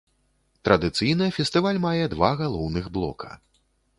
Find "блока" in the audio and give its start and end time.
2.99-3.29